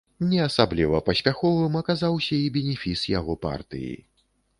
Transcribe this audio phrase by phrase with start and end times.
[0.29, 3.93] Не асабліва паспяховым аказаўся і бенефіс яго партыі.